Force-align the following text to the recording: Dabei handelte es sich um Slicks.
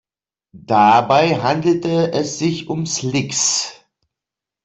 Dabei 0.65 1.39
handelte 1.43 2.11
es 2.11 2.39
sich 2.39 2.67
um 2.69 2.87
Slicks. 2.87 3.85